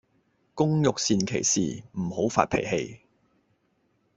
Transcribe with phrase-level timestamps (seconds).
[0.55, 3.01] 工欲善其事,唔好發脾氣